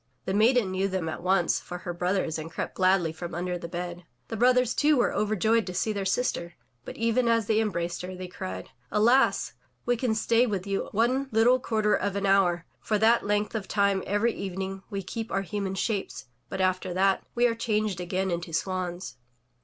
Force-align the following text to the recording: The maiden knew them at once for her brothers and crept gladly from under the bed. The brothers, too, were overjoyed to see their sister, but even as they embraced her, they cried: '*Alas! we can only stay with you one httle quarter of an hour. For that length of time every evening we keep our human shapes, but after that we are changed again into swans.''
The 0.25 0.33
maiden 0.33 0.71
knew 0.71 0.87
them 0.87 1.07
at 1.09 1.21
once 1.21 1.59
for 1.59 1.77
her 1.77 1.93
brothers 1.93 2.39
and 2.39 2.49
crept 2.49 2.73
gladly 2.73 3.13
from 3.13 3.35
under 3.35 3.55
the 3.59 3.67
bed. 3.67 4.03
The 4.29 4.35
brothers, 4.35 4.73
too, 4.73 4.97
were 4.97 5.13
overjoyed 5.13 5.67
to 5.67 5.75
see 5.75 5.93
their 5.93 6.05
sister, 6.05 6.55
but 6.83 6.97
even 6.97 7.27
as 7.27 7.45
they 7.45 7.59
embraced 7.59 8.01
her, 8.01 8.15
they 8.15 8.27
cried: 8.27 8.71
'*Alas! 8.91 9.53
we 9.85 9.95
can 9.95 10.07
only 10.09 10.15
stay 10.15 10.47
with 10.47 10.65
you 10.65 10.89
one 10.91 11.27
httle 11.27 11.61
quarter 11.61 11.93
of 11.93 12.15
an 12.15 12.25
hour. 12.25 12.65
For 12.79 12.97
that 12.97 13.27
length 13.27 13.53
of 13.53 13.67
time 13.67 14.01
every 14.07 14.33
evening 14.33 14.81
we 14.89 15.03
keep 15.03 15.31
our 15.31 15.43
human 15.43 15.75
shapes, 15.75 16.25
but 16.49 16.59
after 16.61 16.95
that 16.95 17.23
we 17.35 17.45
are 17.45 17.53
changed 17.53 18.01
again 18.01 18.31
into 18.31 18.53
swans.'' 18.53 19.17